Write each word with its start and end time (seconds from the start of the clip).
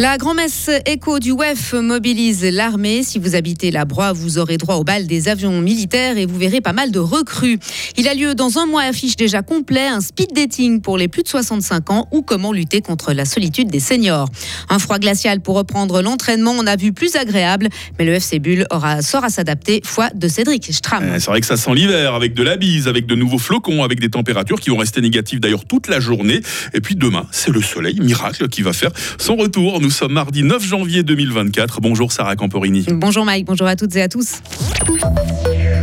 La 0.00 0.16
grand-messe 0.16 0.70
écho 0.86 1.18
du 1.18 1.32
WEF 1.32 1.74
mobilise 1.74 2.42
l'armée. 2.42 3.02
Si 3.02 3.18
vous 3.18 3.34
habitez 3.34 3.70
la 3.70 3.84
Broye, 3.84 4.14
vous 4.14 4.38
aurez 4.38 4.56
droit 4.56 4.76
au 4.76 4.82
bal 4.82 5.06
des 5.06 5.28
avions 5.28 5.60
militaires 5.60 6.16
et 6.16 6.24
vous 6.24 6.38
verrez 6.38 6.62
pas 6.62 6.72
mal 6.72 6.90
de 6.90 6.98
recrues. 6.98 7.58
Il 7.98 8.08
a 8.08 8.14
lieu 8.14 8.34
dans 8.34 8.56
un 8.56 8.64
mois, 8.64 8.80
affiche 8.80 9.14
déjà 9.16 9.42
complet, 9.42 9.86
un 9.86 10.00
speed 10.00 10.32
dating 10.32 10.80
pour 10.80 10.96
les 10.96 11.06
plus 11.06 11.22
de 11.22 11.28
65 11.28 11.90
ans 11.90 12.08
ou 12.12 12.22
comment 12.22 12.50
lutter 12.50 12.80
contre 12.80 13.12
la 13.12 13.26
solitude 13.26 13.68
des 13.68 13.78
seniors. 13.78 14.30
Un 14.70 14.78
froid 14.78 14.98
glacial 14.98 15.42
pour 15.42 15.56
reprendre 15.56 16.00
l'entraînement, 16.00 16.54
on 16.58 16.66
a 16.66 16.76
vu 16.76 16.94
plus 16.94 17.16
agréable, 17.16 17.68
mais 17.98 18.06
le 18.06 18.14
FC 18.14 18.38
Bull 18.38 18.64
aura, 18.70 19.02
saura 19.02 19.28
s'adapter, 19.28 19.82
foi 19.84 20.08
de 20.14 20.28
Cédric 20.28 20.72
Stram. 20.72 21.04
Eh, 21.14 21.20
c'est 21.20 21.30
vrai 21.30 21.42
que 21.42 21.46
ça 21.46 21.58
sent 21.58 21.74
l'hiver, 21.74 22.14
avec 22.14 22.32
de 22.32 22.42
la 22.42 22.56
bise, 22.56 22.88
avec 22.88 23.04
de 23.04 23.14
nouveaux 23.14 23.36
flocons, 23.36 23.82
avec 23.82 24.00
des 24.00 24.08
températures 24.08 24.60
qui 24.60 24.70
vont 24.70 24.78
rester 24.78 25.02
négatives 25.02 25.40
d'ailleurs 25.40 25.66
toute 25.66 25.88
la 25.88 26.00
journée. 26.00 26.40
Et 26.72 26.80
puis 26.80 26.96
demain, 26.96 27.26
c'est 27.32 27.50
le 27.50 27.60
soleil, 27.60 28.00
miracle, 28.00 28.48
qui 28.48 28.62
va 28.62 28.72
faire 28.72 28.92
son 29.18 29.36
retour. 29.36 29.78
Sommes 29.90 30.12
mardi 30.12 30.42
9 30.42 30.62
janvier 30.62 31.02
2024. 31.02 31.80
Bonjour 31.80 32.12
Sarah 32.12 32.36
Camporini. 32.36 32.86
Bonjour 32.90 33.24
Mike, 33.24 33.46
bonjour 33.46 33.66
à 33.66 33.76
toutes 33.76 33.94
et 33.96 34.02
à 34.02 34.08
tous. 34.08 34.40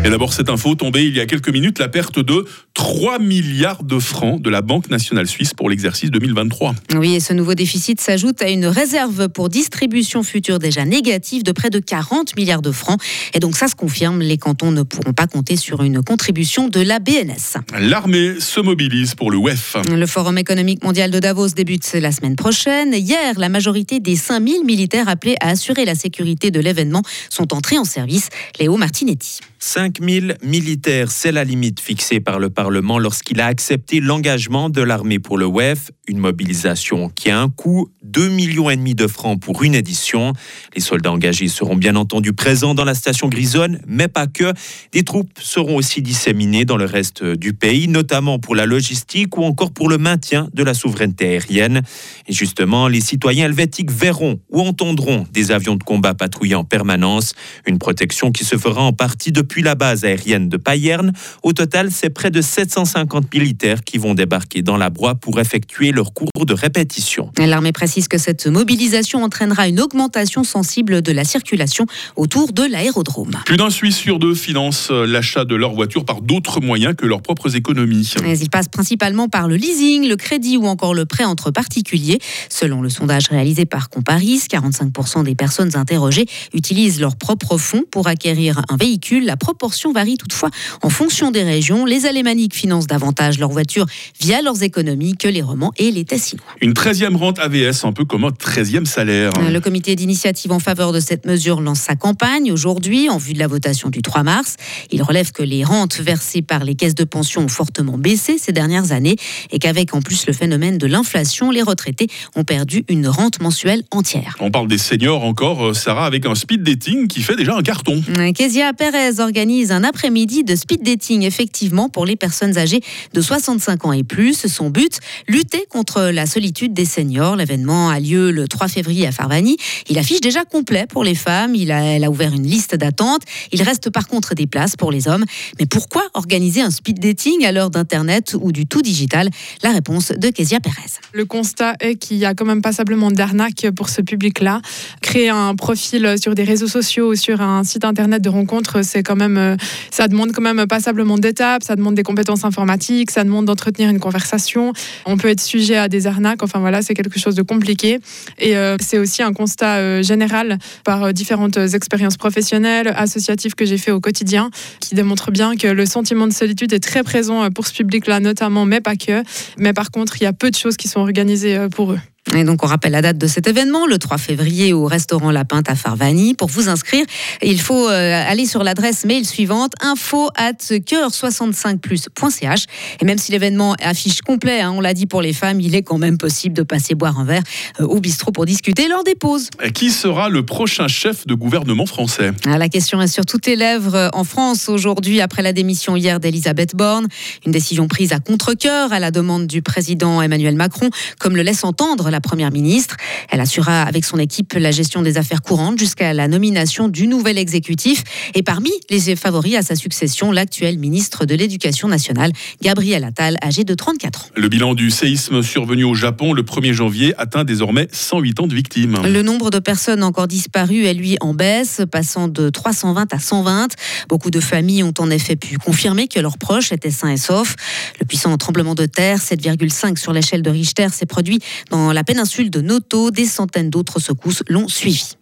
Et 0.03 0.09
d'abord, 0.09 0.31
cette 0.31 0.49
info 0.49 0.75
tombée 0.75 1.05
il 1.05 1.15
y 1.15 1.19
a 1.19 1.25
quelques 1.25 1.49
minutes, 1.49 1.79
la 1.79 1.89
perte 1.89 2.19
de 2.19 2.45
3 2.77 3.17
milliards 3.17 3.83
de 3.83 3.97
francs 3.97 4.39
de 4.39 4.51
la 4.51 4.61
Banque 4.61 4.91
nationale 4.91 5.25
suisse 5.25 5.55
pour 5.55 5.67
l'exercice 5.67 6.11
2023. 6.11 6.75
Oui, 6.95 7.15
et 7.15 7.19
ce 7.19 7.33
nouveau 7.33 7.55
déficit 7.55 7.99
s'ajoute 7.99 8.39
à 8.43 8.49
une 8.49 8.67
réserve 8.67 9.29
pour 9.29 9.49
distribution 9.49 10.21
future 10.21 10.59
déjà 10.59 10.85
négative 10.85 11.41
de 11.41 11.51
près 11.51 11.71
de 11.71 11.79
40 11.79 12.35
milliards 12.37 12.61
de 12.61 12.71
francs. 12.71 13.01
Et 13.33 13.39
donc 13.39 13.55
ça 13.55 13.67
se 13.67 13.73
confirme, 13.73 14.19
les 14.19 14.37
cantons 14.37 14.69
ne 14.69 14.83
pourront 14.83 15.13
pas 15.13 15.25
compter 15.25 15.55
sur 15.55 15.81
une 15.81 16.03
contribution 16.03 16.67
de 16.67 16.79
la 16.79 16.99
BNS. 16.99 17.57
L'armée 17.79 18.39
se 18.39 18.59
mobilise 18.59 19.15
pour 19.15 19.31
le 19.31 19.39
WEF. 19.39 19.75
Le 19.91 20.05
Forum 20.05 20.37
économique 20.37 20.83
mondial 20.83 21.09
de 21.09 21.17
Davos 21.17 21.47
débute 21.55 21.91
la 21.93 22.11
semaine 22.11 22.35
prochaine. 22.35 22.93
Hier, 22.93 23.39
la 23.39 23.49
majorité 23.49 23.99
des 23.99 24.15
5000 24.15 24.65
militaires 24.65 25.09
appelés 25.09 25.35
à 25.41 25.49
assurer 25.49 25.83
la 25.83 25.95
sécurité 25.95 26.51
de 26.51 26.59
l'événement 26.59 27.01
sont 27.31 27.55
entrés 27.55 27.79
en 27.79 27.85
service. 27.85 28.29
Léo 28.59 28.77
Martinetti. 28.77 29.39
5000 29.57 30.37
militaires, 30.43 31.09
c'est 31.09 31.31
la 31.31 31.43
limite 31.43 31.79
fixée 31.79 32.19
par 32.19 32.37
le 32.37 32.51
Parlement 32.51 32.66
lorsqu'il 32.69 33.41
a 33.41 33.47
accepté 33.47 33.99
l'engagement 33.99 34.69
de 34.69 34.81
l'armée 34.81 35.17
pour 35.17 35.37
le 35.37 35.45
WEF, 35.45 35.89
une 36.07 36.19
mobilisation 36.19 37.09
qui 37.09 37.29
a 37.29 37.39
un 37.39 37.49
coût 37.49 37.89
2 38.03 38.29
millions 38.29 38.69
et 38.69 38.75
demi 38.75 38.93
de 38.93 39.07
francs 39.07 39.39
pour 39.39 39.63
une 39.63 39.73
édition. 39.73 40.33
Les 40.75 40.81
soldats 40.81 41.11
engagés 41.11 41.47
seront 41.47 41.75
bien 41.75 41.95
entendu 41.95 42.33
présents 42.33 42.75
dans 42.75 42.85
la 42.85 42.93
station 42.93 43.27
Grisonne, 43.27 43.81
mais 43.87 44.07
pas 44.07 44.27
que. 44.27 44.53
Des 44.91 45.03
troupes 45.03 45.31
seront 45.39 45.75
aussi 45.75 46.01
disséminées 46.01 46.65
dans 46.65 46.77
le 46.77 46.85
reste 46.85 47.23
du 47.23 47.53
pays, 47.53 47.87
notamment 47.87 48.37
pour 48.37 48.55
la 48.55 48.65
logistique 48.65 49.37
ou 49.37 49.43
encore 49.43 49.71
pour 49.71 49.89
le 49.89 49.97
maintien 49.97 50.49
de 50.53 50.63
la 50.63 50.73
souveraineté 50.73 51.25
aérienne. 51.25 51.81
Et 52.27 52.33
justement, 52.33 52.87
les 52.87 53.01
citoyens 53.01 53.45
helvétiques 53.45 53.91
verront 53.91 54.39
ou 54.49 54.61
entendront 54.61 55.25
des 55.33 55.51
avions 55.51 55.75
de 55.75 55.83
combat 55.83 56.13
patrouiller 56.13 56.55
en 56.55 56.63
permanence, 56.63 57.33
une 57.65 57.79
protection 57.79 58.31
qui 58.31 58.45
se 58.45 58.57
fera 58.57 58.81
en 58.81 58.93
partie 58.93 59.31
de 59.31 59.47
depuis 59.47 59.61
la 59.61 59.75
base 59.75 60.03
aérienne 60.03 60.49
de 60.49 60.57
Payerne. 60.57 61.13
Au 61.41 61.53
total, 61.53 61.89
c'est 61.89 62.09
près 62.09 62.31
de 62.31 62.41
750 62.57 63.31
militaires 63.35 63.83
qui 63.83 63.99
vont 63.99 64.15
débarquer 64.15 64.63
dans 64.63 64.77
la 64.77 64.89
Broye 64.89 65.13
pour 65.13 65.39
effectuer 65.39 65.91
leur 65.91 66.11
cours 66.11 66.45
de 66.45 66.55
répétition. 66.55 67.31
L'armée 67.37 67.71
précise 67.71 68.07
que 68.07 68.17
cette 68.17 68.47
mobilisation 68.47 69.23
entraînera 69.23 69.67
une 69.67 69.79
augmentation 69.79 70.43
sensible 70.43 71.03
de 71.03 71.11
la 71.11 71.23
circulation 71.23 71.85
autour 72.15 72.53
de 72.53 72.63
l'aérodrome. 72.63 73.37
Plus 73.45 73.57
d'un 73.57 73.69
Suisse 73.69 73.95
sur 73.95 74.17
deux 74.17 74.33
finance 74.33 74.89
l'achat 74.89 75.45
de 75.45 75.53
leur 75.53 75.73
voiture 75.73 76.03
par 76.03 76.21
d'autres 76.21 76.59
moyens 76.59 76.95
que 76.95 77.05
leurs 77.05 77.21
propres 77.21 77.55
économies. 77.55 78.11
Mais 78.23 78.39
il 78.39 78.49
passe 78.49 78.69
principalement 78.69 79.29
par 79.29 79.47
le 79.47 79.55
leasing, 79.55 80.07
le 80.07 80.15
crédit 80.15 80.57
ou 80.57 80.65
encore 80.65 80.95
le 80.95 81.05
prêt 81.05 81.25
entre 81.25 81.51
particuliers. 81.51 82.17
Selon 82.49 82.81
le 82.81 82.89
sondage 82.89 83.27
réalisé 83.27 83.65
par 83.65 83.89
Comparis, 83.89 84.47
45% 84.49 85.25
des 85.25 85.35
personnes 85.35 85.75
interrogées 85.75 86.25
utilisent 86.55 86.99
leurs 86.99 87.17
propres 87.17 87.59
fonds 87.59 87.83
pour 87.91 88.07
acquérir 88.07 88.63
un 88.69 88.77
véhicule. 88.77 89.25
La 89.25 89.37
proportion 89.37 89.91
varie 89.91 90.17
toutefois 90.17 90.49
en 90.81 90.89
fonction 90.89 91.29
des 91.29 91.43
régions. 91.43 91.85
Les 91.85 92.07
Alémaniques 92.07 92.46
financent 92.53 92.87
davantage 92.87 93.39
leurs 93.39 93.51
voitures 93.51 93.85
via 94.19 94.41
leurs 94.41 94.63
économies 94.63 95.15
que 95.15 95.27
les 95.27 95.41
Romans 95.41 95.73
et 95.77 95.91
les 95.91 96.05
Tessinois. 96.05 96.45
Une 96.61 96.73
13e 96.73 97.15
rente 97.15 97.39
AVS, 97.39 97.85
un 97.85 97.93
peu 97.93 98.05
comme 98.05 98.23
un 98.23 98.29
13e 98.29 98.85
salaire. 98.85 99.31
Le 99.49 99.59
comité 99.59 99.95
d'initiative 99.95 100.51
en 100.51 100.59
faveur 100.59 100.91
de 100.91 100.99
cette 100.99 101.25
mesure 101.25 101.61
lance 101.61 101.79
sa 101.79 101.95
campagne 101.95 102.51
aujourd'hui 102.51 103.09
en 103.09 103.17
vue 103.17 103.33
de 103.33 103.39
la 103.39 103.47
votation 103.47 103.89
du 103.89 104.01
3 104.01 104.23
mars. 104.23 104.55
Il 104.91 105.01
relève 105.01 105.31
que 105.31 105.43
les 105.43 105.63
rentes 105.63 105.99
versées 105.99 106.41
par 106.41 106.63
les 106.63 106.75
caisses 106.75 106.95
de 106.95 107.03
pension 107.03 107.41
ont 107.41 107.47
fortement 107.47 107.97
baissé 107.97 108.37
ces 108.37 108.51
dernières 108.51 108.91
années 108.91 109.15
et 109.51 109.59
qu'avec 109.59 109.93
en 109.93 110.01
plus 110.01 110.25
le 110.27 110.33
phénomène 110.33 110.77
de 110.77 110.87
l'inflation, 110.87 111.51
les 111.51 111.61
retraités 111.61 112.07
ont 112.35 112.43
perdu 112.43 112.83
une 112.89 113.07
rente 113.07 113.41
mensuelle 113.41 113.83
entière. 113.91 114.35
On 114.39 114.51
parle 114.51 114.67
des 114.67 114.77
seniors 114.77 115.23
encore, 115.23 115.67
euh, 115.67 115.73
Sarah, 115.73 116.05
avec 116.05 116.25
un 116.25 116.35
speed 116.35 116.63
dating 116.63 117.07
qui 117.07 117.21
fait 117.21 117.35
déjà 117.35 117.55
un 117.55 117.61
carton. 117.61 118.01
Kezia 118.35 118.73
Perez 118.73 119.19
organise 119.19 119.71
un 119.71 119.83
après-midi 119.83 120.43
de 120.43 120.55
speed 120.55 120.83
dating, 120.83 121.23
effectivement, 121.23 121.89
pour 121.89 122.05
les 122.05 122.15
personnes 122.15 122.36
âgées 122.43 122.81
de 123.13 123.21
65 123.21 123.85
ans 123.85 123.93
et 123.93 124.03
plus. 124.03 124.47
Son 124.47 124.69
but, 124.69 124.99
lutter 125.27 125.65
contre 125.69 126.09
la 126.11 126.25
solitude 126.25 126.73
des 126.73 126.85
seniors. 126.85 127.35
L'événement 127.35 127.89
a 127.89 127.99
lieu 127.99 128.31
le 128.31 128.47
3 128.47 128.67
février 128.67 129.07
à 129.07 129.11
Farvani. 129.11 129.57
Il 129.89 129.97
affiche 129.97 130.21
déjà 130.21 130.45
complet 130.45 130.85
pour 130.87 131.03
les 131.03 131.15
femmes. 131.15 131.55
Il 131.55 131.71
a, 131.71 131.83
elle 131.83 132.03
a 132.03 132.09
ouvert 132.09 132.33
une 132.33 132.47
liste 132.47 132.75
d'attente. 132.75 133.21
Il 133.51 133.61
reste 133.61 133.89
par 133.89 134.07
contre 134.07 134.35
des 134.35 134.47
places 134.47 134.75
pour 134.75 134.91
les 134.91 135.07
hommes. 135.07 135.25
Mais 135.59 135.65
pourquoi 135.65 136.03
organiser 136.13 136.61
un 136.61 136.71
speed 136.71 136.99
dating 136.99 137.45
à 137.45 137.51
l'heure 137.51 137.69
d'Internet 137.69 138.35
ou 138.39 138.51
du 138.51 138.65
tout 138.65 138.81
digital? 138.81 139.29
La 139.63 139.71
réponse 139.71 140.11
de 140.11 140.29
Kezia 140.29 140.59
Perez. 140.59 140.99
Le 141.13 141.25
constat 141.25 141.75
est 141.79 141.95
qu'il 141.95 142.17
y 142.17 142.25
a 142.25 142.33
quand 142.33 142.45
même 142.45 142.61
passablement 142.61 143.11
d'arnaques 143.11 143.67
pour 143.75 143.89
ce 143.89 144.01
public-là. 144.01 144.61
Créer 145.01 145.29
un 145.29 145.55
profil 145.55 146.15
sur 146.21 146.35
des 146.35 146.43
réseaux 146.43 146.67
sociaux 146.67 147.11
ou 147.11 147.15
sur 147.15 147.41
un 147.41 147.63
site 147.63 147.85
Internet 147.85 148.21
de 148.21 148.29
rencontre, 148.29 148.83
c'est 148.83 149.01
quand 149.01 149.15
même, 149.15 149.37
euh, 149.37 149.55
ça 149.91 150.07
demande 150.07 150.31
quand 150.33 150.41
même 150.41 150.67
passablement 150.67 151.17
d'étapes, 151.17 151.63
ça 151.63 151.75
demande 151.75 151.95
des 151.95 152.03
compétences 152.03 152.26
informatiques, 152.45 153.11
ça 153.11 153.23
demande 153.23 153.45
d'entretenir 153.45 153.89
une 153.89 153.99
conversation. 153.99 154.73
On 155.05 155.17
peut 155.17 155.29
être 155.29 155.41
sujet 155.41 155.77
à 155.77 155.87
des 155.87 156.07
arnaques. 156.07 156.43
Enfin 156.43 156.59
voilà, 156.59 156.81
c'est 156.81 156.93
quelque 156.93 157.19
chose 157.19 157.35
de 157.35 157.41
compliqué. 157.41 157.99
Et 158.39 158.57
euh, 158.57 158.77
c'est 158.79 158.97
aussi 158.97 159.23
un 159.23 159.33
constat 159.33 159.77
euh, 159.77 160.03
général 160.03 160.57
par 160.83 161.13
différentes 161.13 161.57
expériences 161.57 162.17
professionnelles, 162.17 162.93
associatives 162.95 163.55
que 163.55 163.65
j'ai 163.65 163.77
fait 163.77 163.91
au 163.91 163.99
quotidien, 163.99 164.49
qui 164.79 164.95
démontrent 164.95 165.31
bien 165.31 165.55
que 165.55 165.67
le 165.67 165.85
sentiment 165.85 166.27
de 166.27 166.33
solitude 166.33 166.73
est 166.73 166.79
très 166.79 167.03
présent 167.03 167.49
pour 167.51 167.67
ce 167.67 167.73
public-là, 167.73 168.19
notamment, 168.19 168.65
mais 168.65 168.81
pas 168.81 168.95
que. 168.95 169.23
Mais 169.57 169.73
par 169.73 169.91
contre, 169.91 170.21
il 170.21 170.23
y 170.23 170.27
a 170.27 170.33
peu 170.33 170.49
de 170.49 170.55
choses 170.55 170.77
qui 170.77 170.87
sont 170.87 170.99
organisées 170.99 171.67
pour 171.71 171.93
eux. 171.93 171.99
Et 172.35 172.43
donc, 172.43 172.63
on 172.63 172.67
rappelle 172.67 172.91
la 172.91 173.01
date 173.01 173.17
de 173.17 173.27
cet 173.27 173.47
événement, 173.47 173.87
le 173.87 173.97
3 173.97 174.17
février 174.17 174.73
au 174.73 174.85
restaurant 174.85 175.31
La 175.31 175.45
Pinte 175.45 175.69
à 175.69 175.75
Farvani. 175.75 176.33
Pour 176.33 176.49
vous 176.49 176.67
inscrire, 176.67 177.05
il 177.41 177.59
faut 177.59 177.87
euh, 177.87 178.23
aller 178.27 178.45
sur 178.45 178.63
l'adresse 178.63 179.05
mail 179.05 179.25
suivante 179.25 179.73
info 179.81 180.29
at 180.35 180.53
coeur65plus.ch. 180.53 182.65
Et 182.99 183.05
même 183.05 183.17
si 183.17 183.31
l'événement 183.31 183.75
affiche 183.81 184.21
complet, 184.21 184.59
hein, 184.59 184.73
on 184.75 184.81
l'a 184.81 184.93
dit 184.93 185.05
pour 185.05 185.21
les 185.21 185.31
femmes, 185.31 185.61
il 185.61 185.73
est 185.73 185.83
quand 185.83 185.97
même 185.97 186.17
possible 186.17 186.55
de 186.55 186.63
passer 186.63 186.95
boire 186.95 187.17
un 187.17 187.23
verre 187.23 187.43
euh, 187.79 187.85
au 187.85 187.99
bistrot 187.99 188.31
pour 188.31 188.45
discuter 188.45 188.89
lors 188.89 189.03
des 189.03 189.15
pauses. 189.15 189.49
Qui 189.73 189.91
sera 189.91 190.29
le 190.29 190.45
prochain 190.45 190.87
chef 190.87 191.25
de 191.27 191.33
gouvernement 191.33 191.85
français? 191.85 192.31
Ah, 192.45 192.57
La 192.57 192.67
question 192.67 193.01
est 193.01 193.07
sur 193.07 193.25
toutes 193.25 193.45
les 193.45 193.55
lèvres 193.55 193.95
euh, 193.95 194.09
en 194.13 194.25
France 194.25 194.67
aujourd'hui, 194.67 195.21
après 195.21 195.41
la 195.41 195.53
démission 195.53 195.95
hier 195.95 196.19
d'Elisabeth 196.19 196.75
Borne. 196.75 197.07
Une 197.45 197.53
décision 197.53 197.87
prise 197.87 198.11
à 198.11 198.19
contre-coeur 198.19 198.91
à 198.91 198.99
la 198.99 199.11
demande 199.11 199.47
du 199.47 199.61
président 199.61 200.21
Emmanuel 200.21 200.55
Macron, 200.55 200.89
comme 201.19 201.35
le 201.35 201.41
laisse 201.41 201.63
entendre 201.63 202.09
la 202.09 202.16
la 202.17 202.21
Première 202.21 202.51
ministre. 202.51 202.97
Elle 203.29 203.41
assurera 203.41 203.83
avec 203.83 204.03
son 204.03 204.17
équipe 204.17 204.53
la 204.53 204.71
gestion 204.71 205.03
des 205.03 205.17
affaires 205.17 205.43
courantes 205.43 205.77
jusqu'à 205.77 206.13
la 206.13 206.27
nomination 206.27 206.87
du 206.87 207.05
nouvel 207.05 207.37
exécutif. 207.37 208.03
Et 208.33 208.41
parmi 208.41 208.71
les 208.89 209.15
favoris 209.15 209.55
à 209.55 209.61
sa 209.61 209.75
succession, 209.75 210.31
l'actuel 210.31 210.79
ministre 210.79 211.25
de 211.25 211.35
l'Éducation 211.35 211.87
nationale, 211.87 212.31
Gabriel 212.63 213.03
Attal, 213.03 213.37
âgé 213.43 213.63
de 213.65 213.75
34 213.75 214.19
ans. 214.19 214.27
Le 214.35 214.49
bilan 214.49 214.73
du 214.73 214.89
séisme 214.89 215.43
survenu 215.43 215.83
au 215.83 215.93
Japon 215.93 216.33
le 216.33 216.41
1er 216.41 216.73
janvier 216.73 217.13
atteint 217.19 217.43
désormais 217.43 217.87
108 217.91 218.39
ans 218.39 218.47
de 218.47 218.55
victimes. 218.55 218.97
Le 219.03 219.21
nombre 219.21 219.51
de 219.51 219.59
personnes 219.59 220.01
encore 220.01 220.27
disparues 220.27 220.85
est 220.85 220.95
lui 220.95 221.17
en 221.21 221.35
baisse, 221.35 221.81
passant 221.91 222.27
de 222.27 222.49
320 222.49 223.13
à 223.13 223.19
120. 223.19 223.75
Beaucoup 224.09 224.31
de 224.31 224.39
familles 224.39 224.81
ont 224.81 224.93
en 224.97 225.11
effet 225.11 225.35
pu 225.35 225.57
confirmer 225.57 226.07
que 226.07 226.19
leurs 226.19 226.39
proches 226.39 226.71
étaient 226.71 226.89
sains 226.89 227.11
et 227.11 227.17
saufs. 227.17 227.55
Le 227.99 228.07
puissant 228.07 228.35
tremblement 228.37 228.73
de 228.73 228.87
terre, 228.87 229.19
7,5 229.19 229.97
sur 229.97 230.13
l'échelle 230.13 230.41
de 230.41 230.49
Richter, 230.49 230.87
s'est 230.91 231.05
produit 231.05 231.27
dans 231.69 231.93
la 231.93 232.03
péninsule 232.07 232.49
de 232.49 232.61
Noto. 232.61 233.11
Des 233.11 233.25
centaines 233.25 233.69
d'autres 233.69 233.99
secousses 233.99 234.41
l'ont 234.47 234.67
suivi. 234.67 235.17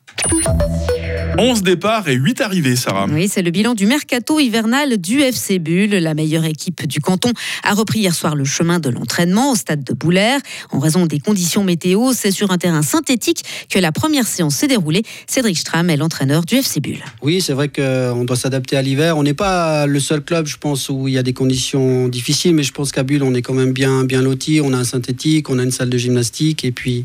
11 1.37 1.63
départs 1.63 2.07
et 2.07 2.13
8 2.13 2.39
arrivées, 2.39 2.77
Sarah. 2.77 3.07
Oui, 3.11 3.27
c'est 3.27 3.41
le 3.41 3.51
bilan 3.51 3.73
du 3.73 3.85
mercato 3.85 4.39
hivernal 4.39 4.97
du 4.97 5.19
FC 5.19 5.59
Bulle. 5.59 5.91
La 5.91 6.13
meilleure 6.13 6.45
équipe 6.45 6.87
du 6.87 7.01
canton 7.01 7.33
a 7.63 7.73
repris 7.73 7.99
hier 7.99 8.15
soir 8.15 8.35
le 8.35 8.45
chemin 8.45 8.79
de 8.79 8.89
l'entraînement 8.89 9.51
au 9.51 9.55
stade 9.55 9.83
de 9.83 9.93
Boulaire. 9.93 10.39
En 10.71 10.79
raison 10.79 11.05
des 11.05 11.19
conditions 11.19 11.65
météo, 11.65 12.13
c'est 12.13 12.31
sur 12.31 12.51
un 12.51 12.57
terrain 12.57 12.83
synthétique 12.83 13.43
que 13.69 13.79
la 13.79 13.91
première 13.91 14.25
séance 14.27 14.55
s'est 14.55 14.67
déroulée. 14.67 15.03
Cédric 15.27 15.57
Stram 15.57 15.89
est 15.89 15.97
l'entraîneur 15.97 16.45
du 16.45 16.55
FC 16.55 16.79
Bulle. 16.79 17.03
Oui, 17.21 17.41
c'est 17.41 17.53
vrai 17.53 17.67
qu'on 17.67 18.23
doit 18.23 18.37
s'adapter 18.37 18.77
à 18.77 18.81
l'hiver. 18.81 19.17
On 19.17 19.23
n'est 19.23 19.33
pas 19.33 19.87
le 19.87 19.99
seul 19.99 20.21
club, 20.21 20.47
je 20.47 20.57
pense, 20.57 20.87
où 20.87 21.09
il 21.09 21.15
y 21.15 21.17
a 21.17 21.23
des 21.23 21.33
conditions 21.33 22.07
difficiles, 22.07 22.55
mais 22.55 22.63
je 22.63 22.71
pense 22.71 22.93
qu'à 22.93 23.03
Bulle, 23.03 23.23
on 23.23 23.33
est 23.33 23.41
quand 23.41 23.53
même 23.53 23.73
bien, 23.73 24.05
bien 24.05 24.21
loti. 24.21 24.61
On 24.63 24.71
a 24.71 24.77
un 24.77 24.85
synthétique, 24.85 25.49
on 25.49 25.59
a 25.59 25.63
une 25.63 25.71
salle 25.71 25.89
de 25.89 25.97
gymnastique 25.97 26.63
et 26.63 26.71
puis 26.71 27.03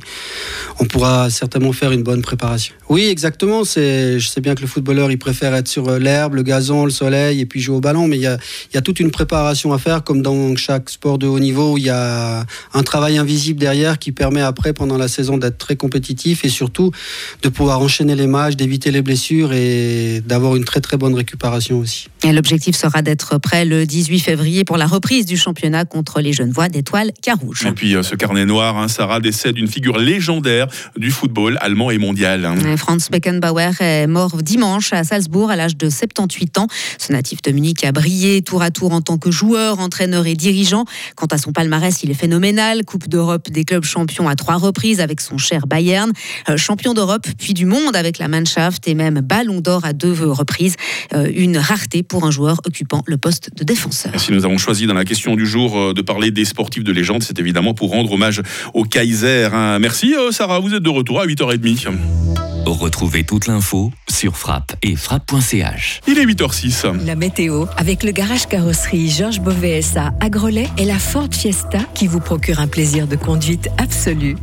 on 0.78 0.84
pourra 0.84 1.30
certainement 1.30 1.72
faire 1.72 1.90
une 1.90 2.04
bonne 2.04 2.22
préparation. 2.22 2.74
Oui, 2.88 3.06
exactement. 3.06 3.64
C'est 3.64 4.19
je 4.20 4.28
sais 4.28 4.40
bien 4.40 4.54
que 4.54 4.60
le 4.60 4.66
footballeur, 4.66 5.10
il 5.10 5.18
préfère 5.18 5.54
être 5.54 5.68
sur 5.68 5.88
euh, 5.88 5.98
l'herbe, 5.98 6.34
le 6.34 6.42
gazon, 6.42 6.84
le 6.84 6.90
soleil 6.90 7.40
et 7.40 7.46
puis 7.46 7.60
jouer 7.60 7.76
au 7.76 7.80
ballon, 7.80 8.06
mais 8.06 8.16
il 8.16 8.22
y 8.22 8.26
a, 8.26 8.38
il 8.70 8.74
y 8.74 8.78
a 8.78 8.82
toute 8.82 9.00
une 9.00 9.10
préparation 9.10 9.72
à 9.72 9.78
faire, 9.78 10.04
comme 10.04 10.22
dans 10.22 10.54
chaque 10.56 10.90
sport 10.90 11.18
de 11.18 11.26
haut 11.26 11.38
niveau, 11.38 11.74
où 11.74 11.78
il 11.78 11.84
y 11.84 11.90
a 11.90 12.44
un 12.74 12.82
travail 12.82 13.18
invisible 13.18 13.58
derrière 13.58 13.98
qui 13.98 14.12
permet 14.12 14.42
après, 14.42 14.72
pendant 14.72 14.96
la 14.96 15.08
saison, 15.08 15.38
d'être 15.38 15.58
très 15.58 15.76
compétitif 15.76 16.44
et 16.44 16.48
surtout 16.48 16.90
de 17.42 17.48
pouvoir 17.48 17.80
enchaîner 17.80 18.14
les 18.14 18.26
matchs, 18.26 18.56
d'éviter 18.56 18.90
les 18.90 19.02
blessures 19.02 19.52
et 19.52 20.22
d'avoir 20.26 20.56
une 20.56 20.64
très 20.64 20.80
très 20.80 20.96
bonne 20.96 21.14
récupération 21.14 21.78
aussi. 21.78 22.08
L'objectif 22.24 22.76
sera 22.76 23.02
d'être 23.02 23.38
prêt 23.38 23.64
le 23.64 23.86
18 23.86 24.20
février 24.20 24.64
pour 24.64 24.76
la 24.76 24.86
reprise 24.86 25.26
du 25.26 25.36
championnat 25.36 25.84
contre 25.84 26.20
les 26.20 26.32
jeunes 26.32 26.50
voix 26.50 26.68
d'étoiles 26.68 27.12
Carouge. 27.22 27.66
Et 27.66 27.72
puis 27.72 27.94
euh, 27.94 28.02
ce 28.02 28.14
carnet 28.14 28.44
noir, 28.44 28.76
hein, 28.76 28.88
Sarah 28.88 29.20
décède 29.20 29.54
d'une 29.54 29.68
figure 29.68 29.98
légendaire 29.98 30.66
du 30.96 31.10
football 31.10 31.58
allemand 31.60 31.90
et 31.90 31.98
mondial. 31.98 32.44
Hein. 32.44 32.76
Franz 32.76 33.08
Beckenbauer 33.10 33.80
est 33.80 34.06
mort 34.10 34.42
dimanche 34.42 34.92
à 34.92 35.04
Salzbourg 35.04 35.50
à 35.50 35.56
l'âge 35.56 35.76
de 35.76 35.88
78 35.88 36.58
ans. 36.58 36.66
Ce 36.98 37.12
natif 37.12 37.40
de 37.42 37.50
Munich 37.52 37.84
a 37.84 37.92
brillé 37.92 38.42
tour 38.42 38.62
à 38.62 38.70
tour 38.70 38.92
en 38.92 39.00
tant 39.00 39.16
que 39.16 39.30
joueur, 39.30 39.80
entraîneur 39.80 40.26
et 40.26 40.34
dirigeant. 40.34 40.84
Quant 41.16 41.26
à 41.26 41.38
son 41.38 41.52
palmarès, 41.52 42.02
il 42.02 42.10
est 42.10 42.14
phénoménal. 42.14 42.84
Coupe 42.84 43.08
d'Europe 43.08 43.50
des 43.50 43.64
clubs 43.64 43.84
champions 43.84 44.28
à 44.28 44.34
trois 44.34 44.56
reprises 44.56 45.00
avec 45.00 45.20
son 45.20 45.38
cher 45.38 45.66
Bayern. 45.66 46.12
Euh, 46.48 46.56
champion 46.56 46.94
d'Europe 46.94 47.26
puis 47.38 47.54
du 47.54 47.66
monde 47.66 47.96
avec 47.96 48.18
la 48.18 48.28
Mannschaft 48.28 48.86
et 48.88 48.94
même 48.94 49.20
ballon 49.20 49.60
d'or 49.60 49.84
à 49.84 49.92
deux 49.92 50.12
reprises. 50.12 50.76
Euh, 51.14 51.30
une 51.34 51.56
rareté 51.56 52.02
pour 52.02 52.24
un 52.24 52.30
joueur 52.30 52.60
occupant 52.66 53.02
le 53.06 53.16
poste 53.16 53.50
de 53.56 53.64
défenseur. 53.64 54.12
si 54.18 54.32
nous 54.32 54.44
avons 54.44 54.58
choisi 54.58 54.86
dans 54.86 54.94
la 54.94 55.04
question 55.04 55.36
du 55.36 55.46
jour 55.46 55.78
euh, 55.78 55.94
de 55.94 56.02
parler 56.02 56.30
des 56.30 56.44
sportifs 56.44 56.84
de 56.84 56.92
légende, 56.92 57.22
c'est 57.22 57.38
évidemment 57.38 57.74
pour 57.74 57.90
rendre 57.90 58.12
hommage 58.12 58.42
au 58.74 58.84
Kaiser. 58.84 59.48
Hein. 59.52 59.78
Merci 59.78 60.14
Sarah, 60.30 60.58
vous 60.58 60.74
êtes 60.74 60.82
de 60.82 60.90
retour 60.90 61.20
à 61.20 61.26
8h30. 61.26 62.39
Retrouvez 62.66 63.24
toute 63.24 63.46
l'info 63.46 63.90
sur 64.08 64.36
frappe 64.36 64.74
et 64.82 64.96
frappe.ch. 64.96 66.00
Il 66.06 66.18
est 66.18 66.24
8h06. 66.24 67.04
La 67.04 67.16
météo 67.16 67.66
avec 67.76 68.02
le 68.02 68.12
garage 68.12 68.46
carrosserie 68.46 69.08
Georges 69.10 69.40
Beauvais 69.40 69.80
à 69.96 70.30
Grelais 70.30 70.68
et 70.78 70.84
la 70.84 70.98
Ford 70.98 71.28
Fiesta 71.30 71.80
qui 71.94 72.06
vous 72.06 72.20
procure 72.20 72.60
un 72.60 72.68
plaisir 72.68 73.06
de 73.06 73.16
conduite 73.16 73.68
absolu. 73.78 74.36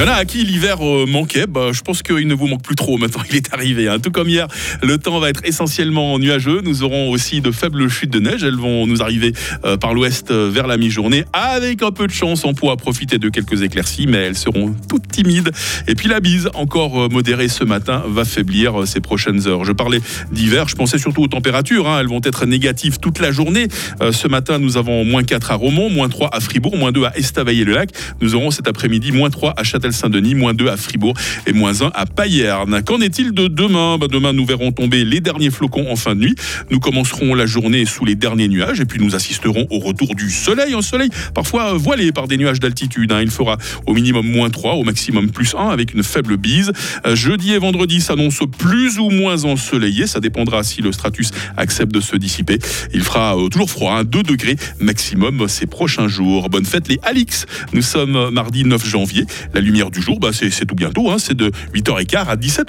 Il 0.00 0.04
y 0.04 0.08
en 0.08 0.12
a 0.12 0.16
à 0.16 0.24
qui 0.24 0.44
l'hiver 0.44 0.78
euh, 0.80 1.04
manquait. 1.06 1.46
Bah, 1.46 1.72
je 1.72 1.82
pense 1.82 2.02
qu'il 2.02 2.26
ne 2.26 2.32
vous 2.32 2.46
manque 2.46 2.62
plus 2.62 2.74
trop 2.74 2.96
maintenant. 2.96 3.20
Il 3.28 3.36
est 3.36 3.52
arrivé. 3.52 3.86
Hein. 3.86 3.98
Tout 3.98 4.10
comme 4.10 4.30
hier, 4.30 4.48
le 4.82 4.96
temps 4.96 5.20
va 5.20 5.28
être 5.28 5.42
essentiellement 5.44 6.18
nuageux. 6.18 6.62
Nous 6.64 6.82
aurons 6.82 7.10
aussi 7.10 7.42
de 7.42 7.50
faibles 7.50 7.86
chutes 7.90 8.08
de 8.08 8.18
neige. 8.18 8.42
Elles 8.42 8.56
vont 8.56 8.86
nous 8.86 9.02
arriver 9.02 9.34
euh, 9.66 9.76
par 9.76 9.92
l'ouest 9.92 10.30
euh, 10.30 10.50
vers 10.50 10.66
la 10.66 10.78
mi-journée. 10.78 11.26
Avec 11.34 11.82
un 11.82 11.90
peu 11.90 12.06
de 12.06 12.12
chance, 12.12 12.46
on 12.46 12.54
pourra 12.54 12.78
profiter 12.78 13.18
de 13.18 13.28
quelques 13.28 13.60
éclaircies, 13.60 14.06
mais 14.06 14.16
elles 14.16 14.38
seront 14.38 14.74
toutes 14.88 15.06
timides. 15.06 15.50
Et 15.86 15.94
puis 15.94 16.08
la 16.08 16.20
bise, 16.20 16.48
encore 16.54 17.10
modérée 17.10 17.48
ce 17.48 17.64
matin, 17.64 18.02
va 18.08 18.24
faiblir 18.24 18.88
ces 18.88 19.00
prochaines 19.00 19.48
heures. 19.48 19.66
Je 19.66 19.72
parlais 19.72 20.00
d'hiver, 20.32 20.66
je 20.66 20.76
pensais 20.76 20.96
surtout 20.96 21.24
aux 21.24 21.28
températures. 21.28 21.86
Hein. 21.86 22.00
Elles 22.00 22.08
vont 22.08 22.22
être 22.24 22.46
négatives 22.46 23.00
toute 23.00 23.18
la 23.18 23.32
journée. 23.32 23.68
ce 24.12 24.28
matin, 24.28 24.58
nous 24.58 24.78
avons 24.78 25.04
moins 25.04 25.24
4 25.24 25.50
à 25.50 25.56
Romont, 25.56 25.90
moins 25.90 26.08
3 26.08 26.30
à 26.32 26.40
Fribourg, 26.40 26.78
moins 26.78 26.90
2 26.90 27.04
à 27.04 27.18
Estavayer-le-Lac. 27.18 27.90
Nous 28.22 28.34
aurons 28.34 28.50
cet 28.50 28.66
après-midi 28.66 29.12
moins 29.12 29.28
3 29.28 29.52
à 29.58 29.62
Châtel 29.62 29.89
Saint-Denis, 29.92 30.34
moins 30.34 30.54
2 30.54 30.68
à 30.68 30.76
Fribourg 30.76 31.14
et 31.46 31.52
moins 31.52 31.82
1 31.82 31.90
à 31.94 32.06
Payerne. 32.06 32.82
Qu'en 32.82 33.00
est-il 33.00 33.32
de 33.32 33.48
demain? 33.48 33.98
Bah, 33.98 34.06
Demain, 34.10 34.32
nous 34.32 34.44
verrons 34.44 34.72
tomber 34.72 35.04
les 35.04 35.20
derniers 35.20 35.50
flocons 35.50 35.86
en 35.90 35.96
fin 35.96 36.14
de 36.14 36.20
nuit. 36.20 36.34
Nous 36.70 36.80
commencerons 36.80 37.34
la 37.34 37.46
journée 37.46 37.84
sous 37.86 38.04
les 38.04 38.16
derniers 38.16 38.48
nuages 38.48 38.80
et 38.80 38.84
puis 38.84 39.00
nous 39.00 39.14
assisterons 39.14 39.66
au 39.70 39.78
retour 39.78 40.14
du 40.14 40.30
soleil. 40.30 40.74
Un 40.74 40.82
soleil 40.82 41.10
parfois 41.34 41.74
voilé 41.74 42.12
par 42.12 42.26
des 42.26 42.36
nuages 42.36 42.60
d'altitude. 42.60 43.12
Hein. 43.12 43.20
Il 43.22 43.30
fera 43.30 43.56
au 43.86 43.94
minimum 43.94 44.26
moins 44.26 44.50
3, 44.50 44.74
au 44.74 44.84
maximum 44.84 45.30
plus 45.30 45.54
1 45.54 45.68
avec 45.68 45.94
une 45.94 46.02
faible 46.02 46.36
bise. 46.36 46.72
Euh, 47.06 47.14
jeudi 47.14 47.52
et 47.52 47.58
vendredi 47.58 48.00
s'annoncent 48.00 48.46
plus 48.46 48.98
ou 48.98 49.10
moins 49.10 49.44
ensoleillés. 49.44 50.06
Ça 50.06 50.20
dépendra 50.20 50.62
si 50.64 50.82
le 50.82 50.92
stratus 50.92 51.30
accepte 51.56 51.92
de 51.92 52.00
se 52.00 52.16
dissiper. 52.16 52.58
Il 52.92 53.02
fera 53.02 53.36
euh, 53.36 53.48
toujours 53.48 53.70
froid, 53.70 54.04
2 54.04 54.18
hein. 54.18 54.22
degrés 54.26 54.56
maximum 54.80 55.48
ces 55.48 55.66
prochains 55.66 56.08
jours. 56.08 56.50
Bonne 56.50 56.64
fête 56.64 56.88
les 56.88 56.98
Alix. 57.02 57.46
Nous 57.72 57.82
sommes 57.82 58.30
mardi 58.30 58.64
9 58.64 58.86
janvier. 58.86 59.24
La 59.54 59.60
lumière 59.60 59.79
du 59.88 60.02
jour, 60.02 60.20
bah, 60.20 60.30
c'est 60.32 60.66
tout 60.66 60.74
bientôt, 60.74 61.10
hein, 61.10 61.16
c'est 61.18 61.34
de 61.34 61.50
8h15 61.74 62.26
à 62.28 62.36
17h. 62.36 62.66